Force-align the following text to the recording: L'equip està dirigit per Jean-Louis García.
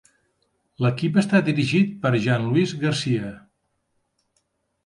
L'equip 0.85 1.19
està 1.23 1.41
dirigit 1.49 1.93
per 2.05 2.13
Jean-Louis 2.29 2.73
García. 2.87 3.31